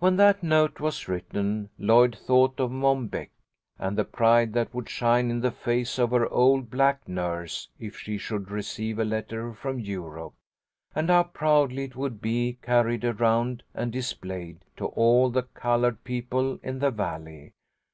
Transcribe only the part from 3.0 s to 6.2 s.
Beck and the pride that would shine in the face of